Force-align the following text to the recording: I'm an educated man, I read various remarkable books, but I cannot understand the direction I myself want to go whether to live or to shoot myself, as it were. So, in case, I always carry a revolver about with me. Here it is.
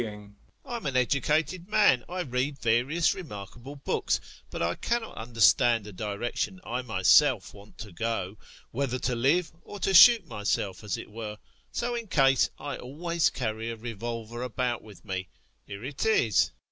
I'm 0.65 0.87
an 0.87 0.97
educated 0.97 1.69
man, 1.69 2.03
I 2.09 2.21
read 2.21 2.57
various 2.57 3.13
remarkable 3.13 3.75
books, 3.75 4.19
but 4.49 4.59
I 4.59 4.73
cannot 4.73 5.15
understand 5.15 5.83
the 5.85 5.93
direction 5.93 6.59
I 6.63 6.81
myself 6.81 7.53
want 7.53 7.77
to 7.77 7.91
go 7.91 8.39
whether 8.71 8.97
to 8.97 9.13
live 9.13 9.51
or 9.61 9.79
to 9.81 9.93
shoot 9.93 10.25
myself, 10.25 10.83
as 10.83 10.97
it 10.97 11.11
were. 11.11 11.37
So, 11.71 11.93
in 11.93 12.07
case, 12.07 12.49
I 12.57 12.77
always 12.77 13.29
carry 13.29 13.69
a 13.69 13.75
revolver 13.75 14.41
about 14.41 14.81
with 14.81 15.05
me. 15.05 15.27
Here 15.67 15.85
it 15.85 16.03
is. 16.03 16.49